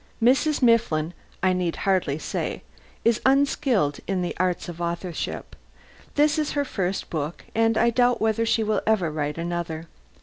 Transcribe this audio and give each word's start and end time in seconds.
Mrs. 0.19 0.63
Mifflin, 0.63 1.13
I 1.43 1.53
need 1.53 1.75
hardly 1.75 2.17
say, 2.17 2.63
is 3.05 3.21
unskilled 3.23 3.99
in 4.07 4.23
the 4.23 4.35
arts 4.39 4.67
of 4.67 4.81
authorship: 4.81 5.55
this 6.15 6.39
is 6.39 6.53
her 6.53 6.65
first 6.65 7.11
book, 7.11 7.45
and 7.53 7.77
I 7.77 7.91
doubt 7.91 8.19
whether 8.19 8.43
she 8.43 8.63
will 8.63 8.81
ever 8.87 9.11
write 9.11 9.37
another. 9.37 9.87